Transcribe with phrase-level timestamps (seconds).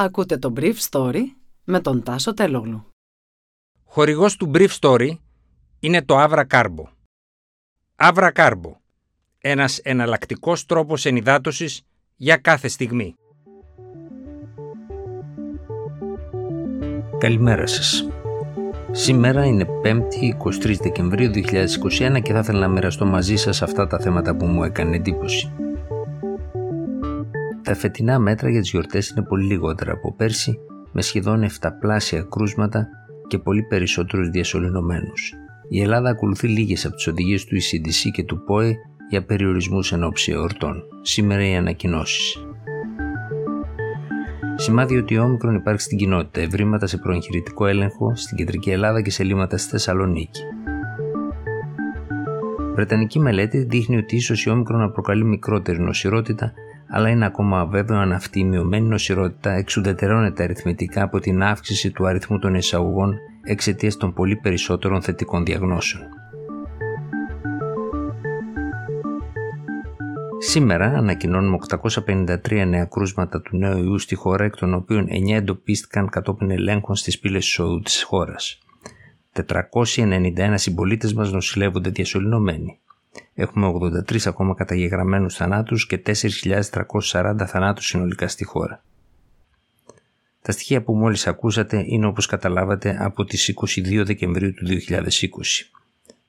[0.00, 1.22] Ακούτε το Brief Story
[1.64, 2.86] με τον Τάσο Τελόγλου.
[3.84, 5.10] Χορηγός του Brief Story
[5.80, 6.84] είναι το Avra Carbo.
[7.96, 8.72] Avra Carbo.
[9.38, 11.82] Ένας εναλλακτικός τρόπος ενυδάτωσης
[12.16, 13.14] για κάθε στιγμή.
[17.18, 18.08] Καλημέρα σας.
[18.90, 23.98] Σήμερα είναι 5η 23 Δεκεμβρίου 2021 και θα ήθελα να μοιραστώ μαζί σας αυτά τα
[23.98, 25.52] θέματα που μου έκανε εντύπωση.
[27.68, 30.58] Τα φετινά μέτρα για τις γιορτές είναι πολύ λιγότερα από πέρσι,
[30.92, 32.88] με σχεδόν 7 πλάσια κρούσματα
[33.26, 35.34] και πολύ περισσότερους διασωληνωμένους.
[35.68, 38.74] Η Ελλάδα ακολουθεί λίγες από τις οδηγίες του ECDC και του ΠΟΕ
[39.10, 40.82] για περιορισμούς εν ώψη εορτών.
[41.02, 42.46] Σήμερα οι ανακοινώσεις.
[44.56, 49.10] Σημάδι ότι ο όμικρον υπάρχει στην κοινότητα, ευρήματα σε προεγχειρητικό έλεγχο στην κεντρική Ελλάδα και
[49.10, 50.40] σε λίμματα στη Θεσσαλονίκη.
[52.74, 56.52] Βρετανική μελέτη δείχνει ότι ίσως η όμικρον να προκαλεί μικρότερη νοσηρότητα
[56.90, 62.06] αλλά είναι ακόμα αβέβαιο αν αυτή η μειωμένη νοσηρότητα εξουδετερώνεται αριθμητικά από την αύξηση του
[62.06, 66.02] αριθμού των εισαγωγών εξαιτίας των πολύ περισσότερων θετικών διαγνώσεων.
[70.40, 71.58] Σήμερα ανακοινώνουμε
[72.06, 76.96] 853 νέα κρούσματα του νέου ιού στη χώρα, εκ των οποίων 9 εντοπίστηκαν κατόπιν ελέγχων
[76.96, 78.58] στις πύλες εισόδου της χώρας.
[79.32, 82.78] 491 συμπολίτες μας νοσηλεύονται διασωληνωμένοι.
[83.40, 83.66] Έχουμε
[84.08, 88.82] 83 ακόμα καταγεγραμμένους θανάτους και 4.340 θανάτους συνολικά στη χώρα.
[90.42, 95.00] Τα στοιχεία που μόλις ακούσατε είναι όπως καταλάβατε από τις 22 Δεκεμβρίου του 2020.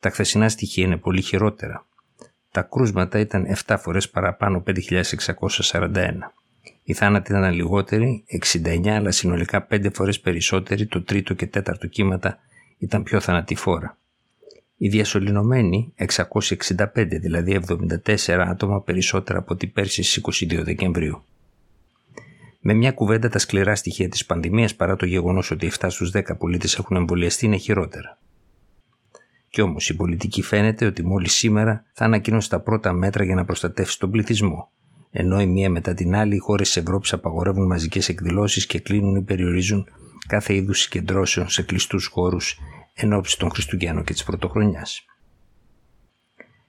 [0.00, 1.86] Τα χθεσινά στοιχεία είναι πολύ χειρότερα.
[2.50, 6.12] Τα κρούσματα ήταν 7 φορές παραπάνω 5.641.
[6.82, 12.38] Οι θάνατοι ήταν λιγότεροι, 69 αλλά συνολικά 5 φορές περισσότεροι, το τρίτο και τέταρτο κύματα
[12.78, 13.96] ήταν πιο θανατηφόρα.
[14.76, 17.60] Οι διασωληνωμένοι 665, δηλαδή
[18.06, 21.22] 74 άτομα περισσότερα από την πέρσι στις 22 Δεκεμβρίου.
[22.60, 26.22] Με μια κουβέντα τα σκληρά στοιχεία της πανδημίας παρά το γεγονός ότι 7 στους 10
[26.38, 28.18] πολίτες έχουν εμβολιαστεί είναι χειρότερα.
[29.50, 33.44] Κι όμως η πολιτική φαίνεται ότι μόλις σήμερα θα ανακοινώσει τα πρώτα μέτρα για να
[33.44, 34.70] προστατεύσει τον πληθυσμό,
[35.10, 39.16] ενώ η μία μετά την άλλη οι χώρες της Ευρώπης απαγορεύουν μαζικές εκδηλώσεις και κλείνουν
[39.16, 39.88] ή περιορίζουν
[40.28, 42.58] κάθε είδους συγκεντρώσεων σε κλειστούς χώρους
[42.98, 45.04] εν ώψη των Χριστουγέννων και της Πρωτοχρονιάς.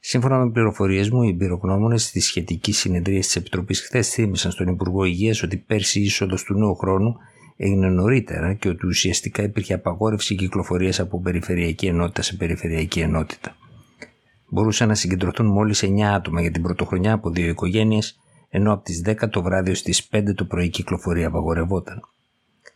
[0.00, 5.04] Σύμφωνα με πληροφορίες μου, οι εμπειρογνώμονες στη σχετικής συνεδρίας της Επιτροπής χθες θύμισαν στον Υπουργό
[5.04, 7.16] Υγείας ότι πέρσι η είσοδος του νέου χρόνου
[7.56, 13.56] έγινε νωρίτερα και ότι ουσιαστικά υπήρχε απαγόρευση κυκλοφορίας από περιφερειακή ενότητα σε περιφερειακή ενότητα.
[14.48, 18.18] Μπορούσαν να συγκεντρωθούν μόλις 9 άτομα για την πρωτοχρονιά από δύο οικογένειες,
[18.48, 22.13] ενώ από τις 10 το βράδυ ως τις 5 το πρωί κυκλοφορία απαγορευόταν.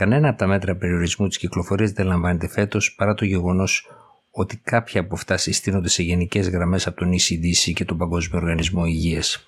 [0.00, 3.90] Κανένα από τα μέτρα περιορισμού της κυκλοφορίας δεν λαμβάνεται φέτος παρά το γεγονός
[4.30, 8.84] ότι κάποια από αυτά συστήνονται σε γενικές γραμμές από τον ECDC και τον Παγκόσμιο Οργανισμό
[8.84, 9.44] Υγείας.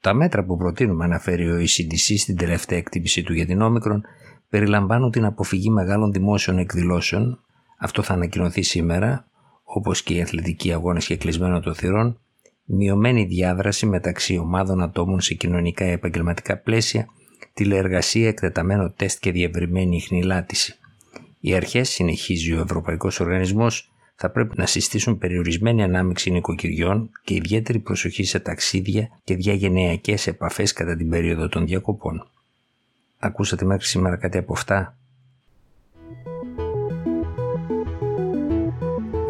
[0.00, 4.02] Τα μέτρα που προτείνουμε αναφέρει ο ECDC στην τελευταία εκτίμησή του για την όμικρον
[4.48, 7.40] περιλαμβάνουν την αποφυγή μεγάλων δημόσιων εκδηλώσεων,
[7.78, 9.28] αυτό θα ανακοινωθεί σήμερα,
[9.62, 12.20] όπως και οι αθλητικοί αγώνες και κλεισμένο των θυρών,
[12.64, 17.08] μειωμένη διάδραση μεταξύ ομάδων ατόμων σε κοινωνικά ή επαγγελματικά πλαίσια
[17.52, 20.78] τηλεεργασία, εκτεταμένο τεστ και διευρυμένη ιχνηλάτηση.
[21.40, 27.78] Οι αρχές, συνεχίζει ο Ευρωπαϊκός Οργανισμός, θα πρέπει να συστήσουν περιορισμένη ανάμειξη νοικοκυριών και ιδιαίτερη
[27.78, 32.30] προσοχή σε ταξίδια και διαγενειακές επαφές κατά την περίοδο των διακοπών.
[33.18, 34.96] Ακούσατε μέχρι σήμερα κάτι από αυτά;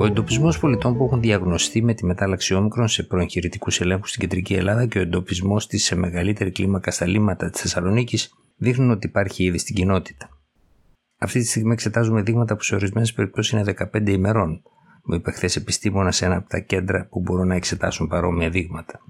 [0.01, 4.55] Ο εντοπισμός πολιτών που έχουν διαγνωστεί με τη μετάλλαξη όμικρον σε προεγχειρητικούς ελέγχους στην κεντρική
[4.55, 9.45] Ελλάδα και ο εντοπισμός της σε μεγαλύτερη κλίμακα στα λίμματα της Θεσσαλονίκης δείχνουν ότι υπάρχει
[9.45, 10.29] ήδη στην κοινότητα.
[11.19, 14.63] Αυτή τη στιγμή εξετάζουμε δείγματα που σε ορισμένες περιπτώσεις είναι 15 ημερών,
[15.05, 19.01] μου είπε χθες επιστήμονα σε ένα από τα κέντρα που μπορούν να εξετάσουν παρόμοια δείγματα.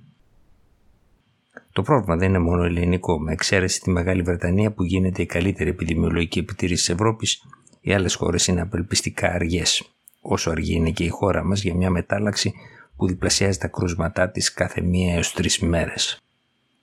[1.73, 5.71] Το πρόβλημα δεν είναι μόνο ελληνικό, με εξαίρεση τη Μεγάλη Βρετανία που γίνεται η καλύτερη
[5.71, 7.43] επιδημιολογική επιτήρηση της Ευρώπης,
[7.81, 9.98] οι άλλες χώρες είναι απελπιστικά αργές
[10.29, 12.53] όσο αργή είναι και η χώρα μας για μια μετάλλαξη
[12.97, 16.21] που διπλασιάζει τα κρούσματά της κάθε μία έως τρεις μέρες.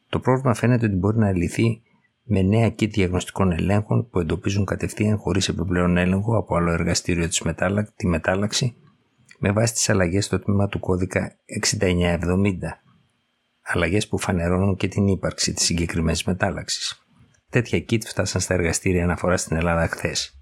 [0.10, 1.82] Το πρόβλημα φαίνεται ότι μπορεί να λυθεί
[2.24, 7.42] με νέα kit διαγνωστικών ελέγχων που εντοπίζουν κατευθείαν χωρίς επιπλέον έλεγχο από άλλο εργαστήριο της
[7.42, 7.94] μετάλλα...
[7.96, 8.76] τη μετάλλαξη
[9.40, 11.36] με βάση τις αλλαγές στο τμήμα του κώδικα
[11.82, 12.20] 6970.
[13.62, 17.06] Αλλαγές που φανερώνουν και την ύπαρξη της συγκεκριμένης μετάλλαξης.
[17.50, 20.40] Τέτοια kit φτάσαν στα εργαστήρια αναφορά στην Ελλάδα χθες.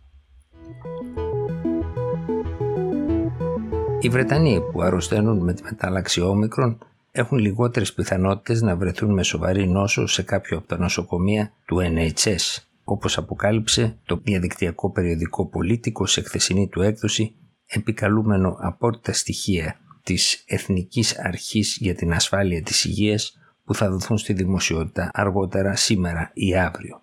[4.04, 6.78] Οι Βρετανοί που αρρωσταίνουν με τη μετάλλαξη όμικρον
[7.12, 12.64] έχουν λιγότερες πιθανότητες να βρεθούν με σοβαρή νόσο σε κάποιο από τα νοσοκομεία του NHS,
[12.84, 17.36] όπως αποκάλυψε το διαδικτυακό περιοδικό Πολίτικος σε χθεσινή του έκδοση
[17.66, 24.34] επικαλούμενο απόρριτα στοιχεία της Εθνικής Αρχής για την Ασφάλεια της Υγείας που θα δοθούν στη
[24.34, 27.02] δημοσιότητα αργότερα σήμερα ή αύριο.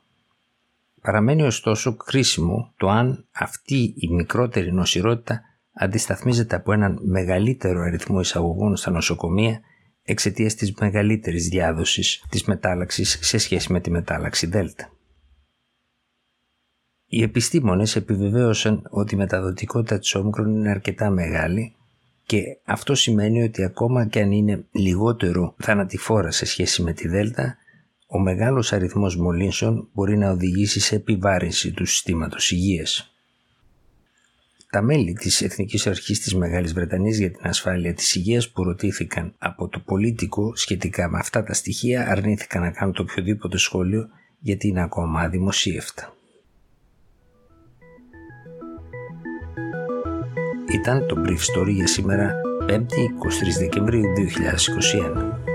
[1.02, 8.76] Παραμένει ωστόσο κρίσιμο το αν αυτή η μικρότερη νοσηρότητα αντισταθμίζεται από έναν μεγαλύτερο αριθμό εισαγωγών
[8.76, 9.61] στα νοσοκομεία
[10.02, 14.93] εξαιτίας της μεγαλύτερης διάδοσης της μετάλλαξης σε σχέση με τη μετάλλαξη Δέλτα.
[17.06, 21.75] Οι επιστήμονες επιβεβαίωσαν ότι η μεταδοτικότητα της όμικρον είναι αρκετά μεγάλη
[22.23, 27.56] και αυτό σημαίνει ότι ακόμα και αν είναι λιγότερο θανατηφόρα σε σχέση με τη Δέλτα,
[28.06, 33.14] ο μεγάλος αριθμός μολύνσεων μπορεί να οδηγήσει σε επιβάρυνση του συστήματος υγείας.
[34.70, 39.34] Τα μέλη της Εθνικής Αρχής της Μεγάλης Βρετανίας για την Ασφάλεια της Υγείας που ρωτήθηκαν
[39.38, 44.08] από το πολίτικο σχετικά με αυτά τα στοιχεία αρνήθηκαν να κάνουν το οποιοδήποτε σχόλιο
[44.40, 46.14] γιατί είναι ακόμα αδημοσίευτα.
[50.73, 52.34] Ήταν το Brief Story για σήμερα
[52.69, 54.05] 5η 23 Δεκεμβρίου
[55.44, 55.50] 2021.